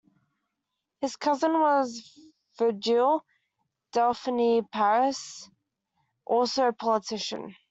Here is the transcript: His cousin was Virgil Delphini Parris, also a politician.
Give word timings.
His 1.01 1.15
cousin 1.15 1.53
was 1.53 2.17
Virgil 2.57 3.23
Delphini 3.93 4.63
Parris, 4.71 5.47
also 6.25 6.69
a 6.69 6.73
politician. 6.73 7.55